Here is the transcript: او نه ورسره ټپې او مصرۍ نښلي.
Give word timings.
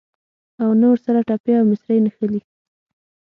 او 0.61 0.69
نه 0.79 0.85
ورسره 0.91 1.19
ټپې 1.27 1.53
او 1.59 1.65
مصرۍ 1.69 1.99
نښلي. 2.05 2.41